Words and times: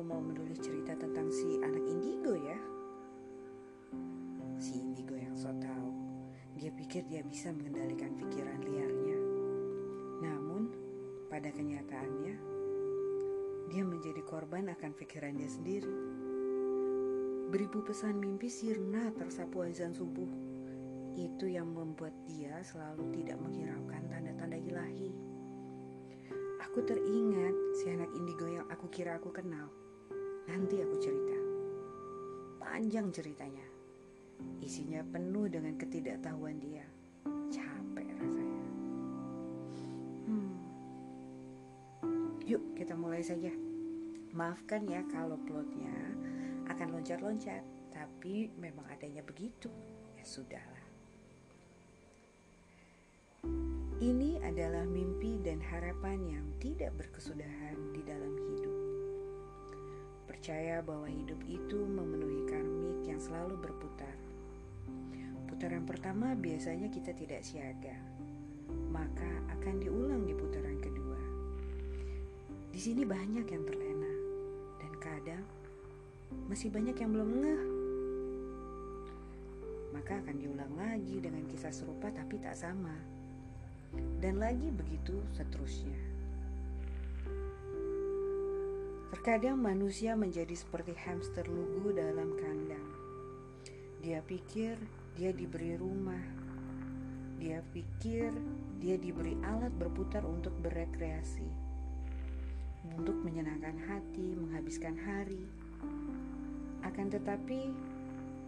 aku 0.00 0.16
mau 0.16 0.24
menulis 0.24 0.56
cerita 0.64 0.96
tentang 0.96 1.28
si 1.28 1.60
anak 1.60 1.84
indigo 1.84 2.32
ya? 2.32 2.56
Si 4.56 4.80
indigo 4.80 5.12
yang 5.12 5.36
so 5.36 5.52
tahu, 5.52 5.92
dia 6.56 6.72
pikir 6.72 7.04
dia 7.04 7.20
bisa 7.20 7.52
mengendalikan 7.52 8.16
pikiran 8.16 8.64
liarnya. 8.64 9.18
Namun, 10.24 10.72
pada 11.28 11.52
kenyataannya, 11.52 12.32
dia 13.68 13.82
menjadi 13.84 14.24
korban 14.24 14.72
akan 14.72 14.96
pikirannya 14.96 15.44
sendiri. 15.52 15.92
Beribu 17.52 17.84
pesan 17.84 18.24
mimpi 18.24 18.48
sirna 18.48 19.12
tersapu 19.12 19.68
azan 19.68 19.92
subuh. 19.92 20.32
Itu 21.12 21.44
yang 21.44 21.76
membuat 21.76 22.16
dia 22.24 22.56
selalu 22.64 23.20
tidak 23.20 23.36
menghiraukan 23.36 24.08
tanda-tanda 24.08 24.56
ilahi. 24.56 25.12
Aku 26.64 26.88
teringat 26.88 27.52
si 27.76 27.92
anak 27.92 28.08
indigo 28.16 28.48
yang 28.48 28.64
aku 28.72 28.88
kira 28.88 29.20
aku 29.20 29.28
kenal. 29.28 29.68
Nanti 30.50 30.82
aku 30.82 30.98
cerita. 30.98 31.38
Panjang 32.58 33.14
ceritanya. 33.14 33.62
Isinya 34.58 34.98
penuh 35.06 35.46
dengan 35.46 35.78
ketidaktahuan 35.78 36.58
dia. 36.58 36.82
Capek 37.54 38.08
rasanya. 38.18 38.62
Hmm. 40.26 40.52
Yuk 42.42 42.74
kita 42.74 42.98
mulai 42.98 43.22
saja. 43.22 43.54
Maafkan 44.34 44.90
ya 44.90 45.06
kalau 45.06 45.38
plotnya 45.46 45.94
akan 46.66 46.98
loncat-loncat. 46.98 47.62
Tapi 47.94 48.50
memang 48.58 48.90
adanya 48.90 49.22
begitu. 49.22 49.70
Ya 50.18 50.26
sudahlah. 50.26 50.82
Ini 54.02 54.42
adalah 54.42 54.82
mimpi 54.82 55.38
dan 55.46 55.62
harapan 55.62 56.18
yang 56.26 56.46
tidak 56.58 56.90
berkesudahan 56.98 57.76
di 57.94 58.02
dalam 58.02 58.34
hidup. 58.34 58.59
Percaya 60.40 60.80
bahwa 60.80 61.04
hidup 61.04 61.36
itu 61.52 61.84
memenuhi 61.84 62.48
karmik 62.48 63.04
yang 63.04 63.20
selalu 63.20 63.60
berputar. 63.60 64.16
Putaran 65.44 65.84
pertama 65.84 66.32
biasanya 66.32 66.88
kita 66.88 67.12
tidak 67.12 67.44
siaga, 67.44 67.92
maka 68.88 69.28
akan 69.52 69.84
diulang 69.84 70.24
di 70.24 70.32
putaran 70.32 70.80
kedua. 70.80 71.20
Di 72.72 72.80
sini 72.80 73.04
banyak 73.04 73.44
yang 73.52 73.68
terlena, 73.68 74.12
dan 74.80 74.92
kadang 74.96 75.44
masih 76.48 76.72
banyak 76.72 76.96
yang 76.96 77.12
belum 77.12 77.30
ngeh. 77.44 77.62
Maka 79.92 80.24
akan 80.24 80.36
diulang 80.40 80.72
lagi 80.72 81.20
dengan 81.20 81.44
kisah 81.52 81.68
serupa 81.68 82.08
tapi 82.16 82.40
tak 82.40 82.56
sama 82.56 82.96
dan 84.24 84.40
lagi 84.40 84.72
begitu 84.72 85.20
seterusnya. 85.36 86.09
Terkadang 89.10 89.58
manusia 89.58 90.14
menjadi 90.14 90.54
seperti 90.54 90.94
hamster 90.94 91.42
lugu 91.50 91.90
dalam 91.90 92.30
kandang. 92.38 92.86
Dia 93.98 94.22
pikir 94.22 94.78
dia 95.18 95.34
diberi 95.34 95.74
rumah. 95.74 96.22
Dia 97.42 97.58
pikir 97.74 98.30
dia 98.78 98.94
diberi 98.94 99.34
alat 99.42 99.74
berputar 99.74 100.22
untuk 100.22 100.54
berekreasi. 100.62 101.50
Untuk 102.94 103.18
menyenangkan 103.26 103.76
hati, 103.90 104.38
menghabiskan 104.38 104.94
hari. 104.94 105.42
Akan 106.86 107.10
tetapi, 107.10 107.74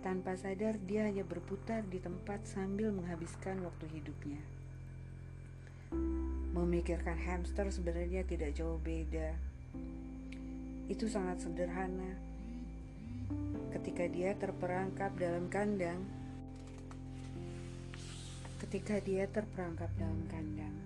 tanpa 0.01 0.39
sadar 0.39 0.79
dia 0.87 1.11
hanya 1.11 1.27
berputar 1.27 1.83
di 1.91 1.99
tempat 1.99 2.47
sambil 2.47 2.95
menghabiskan 2.95 3.61
waktu 3.67 3.99
hidupnya. 3.99 4.41
Memikirkan 6.55 7.19
hamster 7.19 7.69
sebenarnya 7.69 8.23
tidak 8.25 8.55
jauh 8.55 8.79
beda. 8.79 9.52
Itu 10.91 11.07
sangat 11.07 11.47
sederhana. 11.47 12.19
Ketika 13.71 14.05
dia 14.11 14.35
terperangkap 14.35 15.15
dalam 15.15 15.47
kandang, 15.47 16.03
ketika 18.67 18.99
dia 19.03 19.25
terperangkap 19.31 19.89
dalam 19.97 20.23
kandang, 20.29 20.77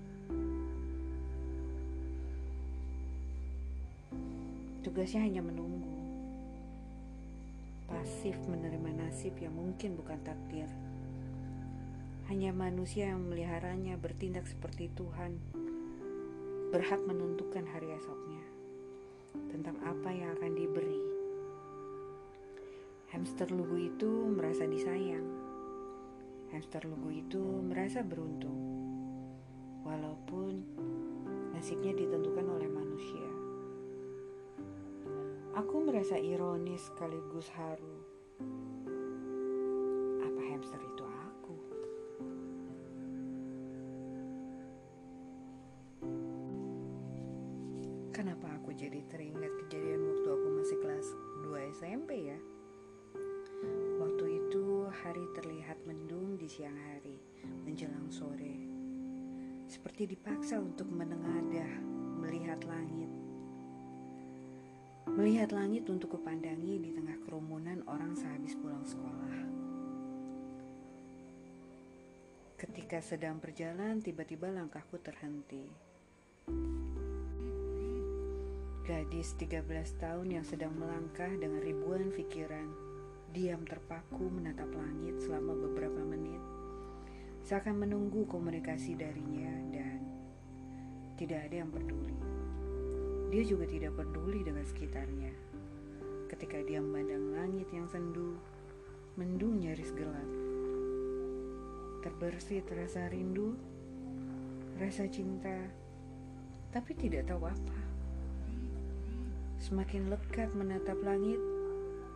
tugasnya 4.85 5.27
hanya 5.27 5.43
menunggu, 5.43 5.93
pasif 7.91 8.37
menerima 8.47 8.91
nasib 9.01 9.35
yang 9.41 9.57
mungkin 9.57 9.97
bukan 9.99 10.21
takdir. 10.23 10.69
Hanya 12.31 12.51
manusia 12.51 13.11
yang 13.11 13.23
memeliharanya 13.23 13.99
bertindak 13.99 14.47
seperti 14.51 14.91
Tuhan, 14.95 15.39
berhak 16.75 16.99
menentukan 17.07 17.67
hari 17.71 17.95
esoknya 17.95 18.56
tentang 19.49 19.77
apa 19.85 20.09
yang 20.13 20.37
akan 20.37 20.53
diberi. 20.53 21.03
Hamster 23.15 23.49
lugu 23.49 23.89
itu 23.89 24.11
merasa 24.29 24.69
disayang. 24.69 25.25
Hamster 26.53 26.85
lugu 26.85 27.25
itu 27.25 27.43
merasa 27.65 28.05
beruntung, 28.05 28.61
walaupun 29.83 30.63
nasibnya 31.57 31.97
ditentukan 31.97 32.47
oleh 32.47 32.69
manusia. 32.69 33.31
Aku 35.57 35.81
merasa 35.81 36.21
ironis 36.21 36.93
sekaligus 36.93 37.49
haru. 37.57 37.96
Kenapa 48.17 48.49
aku 48.49 48.73
jadi 48.73 49.05
teringat 49.13 49.53
kejadian 49.61 50.09
waktu 50.09 50.29
aku 50.33 50.49
masih 50.57 50.81
kelas 50.81 51.07
2 51.53 51.77
SMP 51.77 52.33
ya? 52.33 52.41
Waktu 54.01 54.41
itu 54.41 54.89
hari 54.89 55.21
terlihat 55.37 55.77
mendung 55.85 56.41
di 56.41 56.49
siang 56.49 56.81
hari 56.81 57.21
menjelang 57.69 58.09
sore. 58.09 58.57
Seperti 59.69 60.09
dipaksa 60.09 60.57
untuk 60.57 60.89
menengadah 60.89 61.69
melihat 62.25 62.65
langit. 62.65 63.13
Melihat 65.13 65.53
langit 65.53 65.85
untuk 65.93 66.17
kupandangi 66.17 66.81
di 66.81 66.97
tengah 66.97 67.21
kerumunan 67.21 67.85
orang 67.85 68.17
sehabis 68.17 68.57
pulang 68.57 68.89
sekolah. 68.89 69.37
Ketika 72.57 72.97
sedang 73.05 73.37
berjalan, 73.45 74.01
tiba-tiba 74.01 74.49
langkahku 74.49 74.97
terhenti. 75.05 75.69
Gadis 78.87 79.35
13 79.35 79.67
tahun 79.99 80.31
yang 80.31 80.47
sedang 80.47 80.71
melangkah 80.79 81.27
dengan 81.27 81.59
ribuan 81.59 82.07
pikiran, 82.15 82.71
diam 83.35 83.67
terpaku 83.67 84.31
menatap 84.31 84.71
langit 84.79 85.19
selama 85.27 85.59
beberapa 85.59 86.07
menit, 86.07 86.39
seakan 87.43 87.83
menunggu 87.83 88.23
komunikasi 88.31 88.95
darinya 88.95 89.51
dan 89.75 90.07
tidak 91.19 91.51
ada 91.51 91.67
yang 91.67 91.71
peduli. 91.75 92.15
Dia 93.35 93.43
juga 93.43 93.67
tidak 93.67 93.99
peduli 93.99 94.47
dengan 94.47 94.63
sekitarnya. 94.63 95.35
Ketika 96.31 96.63
dia 96.63 96.79
memandang 96.79 97.35
langit 97.35 97.67
yang 97.75 97.91
sendu, 97.91 98.39
mendung 99.19 99.67
nyaris 99.67 99.91
gelap. 99.99 100.31
Terbersih 102.07 102.63
terasa 102.63 103.11
rindu, 103.11 103.59
rasa 104.79 105.11
cinta, 105.11 105.75
tapi 106.71 106.95
tidak 106.95 107.27
tahu 107.27 107.51
apa. 107.51 107.96
Semakin 109.67 110.15
lekat 110.15 110.55
menatap 110.55 110.95
langit, 111.03 111.43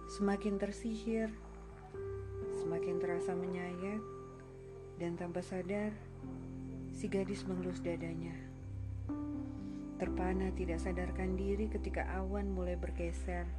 semakin 0.06 0.55
tersihir, 0.55 1.34
semakin 2.62 3.03
terasa 3.03 3.34
menyayat, 3.34 3.99
dan 5.03 5.19
tanpa 5.19 5.43
sadar, 5.43 5.91
si 6.94 7.11
gadis 7.11 7.43
mengelus 7.50 7.82
dadanya. 7.82 8.38
Terpana 9.99 10.55
tidak 10.55 10.79
sadarkan 10.79 11.35
diri 11.35 11.67
ketika 11.67 12.06
awan 12.23 12.55
mulai 12.55 12.79
bergeser. 12.79 13.50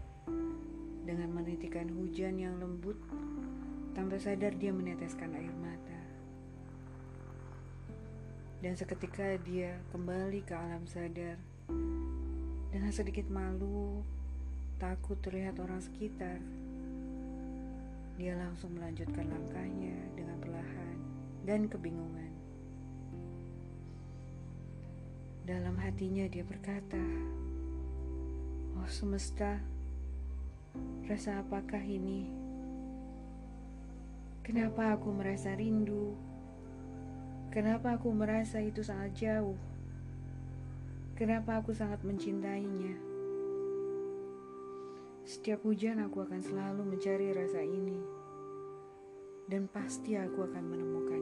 Dengan 1.04 1.36
menitikan 1.36 1.92
hujan 1.92 2.40
yang 2.40 2.64
lembut, 2.64 2.96
tanpa 3.92 4.24
sadar 4.24 4.56
dia 4.56 4.72
meneteskan 4.72 5.36
air 5.36 5.52
mata. 5.60 6.00
Dan 8.64 8.72
seketika 8.72 9.36
dia 9.44 9.84
kembali 9.92 10.48
ke 10.48 10.56
alam 10.56 10.88
sadar 10.88 11.36
dengan 12.72 12.88
sedikit 12.96 13.28
malu, 13.28 14.00
takut 14.80 15.20
terlihat 15.20 15.60
orang 15.60 15.84
sekitar. 15.84 16.40
Dia 18.16 18.40
langsung 18.40 18.80
melanjutkan 18.80 19.28
langkahnya 19.28 19.96
dengan 20.16 20.40
perlahan 20.40 20.96
dan 21.44 21.68
kebingungan. 21.68 22.32
Dalam 25.44 25.76
hatinya 25.84 26.24
dia 26.32 26.48
berkata, 26.48 27.02
"Oh 28.80 28.88
semesta, 28.88 29.60
rasa 31.12 31.44
apakah 31.44 31.84
ini? 31.84 32.32
Kenapa 34.48 34.96
aku 34.96 35.12
merasa 35.12 35.52
rindu? 35.60 36.16
Kenapa 37.52 38.00
aku 38.00 38.16
merasa 38.16 38.64
itu 38.64 38.80
sangat 38.80 39.12
jauh?" 39.20 39.60
Kenapa 41.18 41.60
aku 41.60 41.76
sangat 41.76 42.02
mencintainya? 42.08 42.96
Setiap 45.28 45.62
hujan 45.68 46.02
aku 46.02 46.24
akan 46.26 46.42
selalu 46.42 46.82
mencari 46.96 47.32
rasa 47.36 47.62
ini. 47.62 48.00
Dan 49.46 49.68
pasti 49.68 50.16
aku 50.16 50.48
akan 50.48 50.64
menemukan 50.64 51.22